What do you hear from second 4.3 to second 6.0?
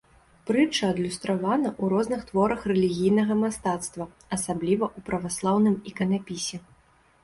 асабліва ў праваслаўным